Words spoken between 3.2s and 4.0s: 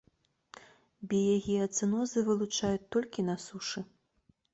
на сушы.